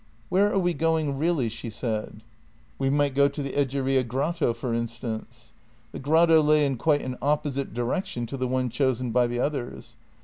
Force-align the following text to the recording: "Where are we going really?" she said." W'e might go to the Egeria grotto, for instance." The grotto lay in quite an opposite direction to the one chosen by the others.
"Where 0.29 0.51
are 0.51 0.57
we 0.57 0.73
going 0.73 1.19
really?" 1.19 1.47
she 1.49 1.69
said." 1.69 2.23
W'e 2.79 2.91
might 2.91 3.13
go 3.13 3.27
to 3.27 3.43
the 3.43 3.53
Egeria 3.55 4.01
grotto, 4.03 4.51
for 4.51 4.73
instance." 4.73 5.53
The 5.91 5.99
grotto 5.99 6.41
lay 6.41 6.65
in 6.65 6.77
quite 6.77 7.03
an 7.03 7.19
opposite 7.21 7.71
direction 7.75 8.25
to 8.25 8.37
the 8.37 8.47
one 8.47 8.71
chosen 8.71 9.11
by 9.11 9.27
the 9.27 9.39
others. 9.39 9.95